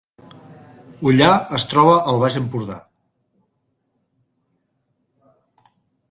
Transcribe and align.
Ullà 1.09 1.27
es 1.57 1.65
troba 1.73 1.91
al 2.11 2.17
Baix 2.23 2.37
Empordà 2.41 2.77